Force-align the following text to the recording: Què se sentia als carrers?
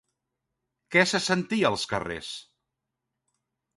Què 0.95 1.03
se 1.11 1.21
sentia 1.27 1.69
als 1.71 1.85
carrers? 1.93 2.31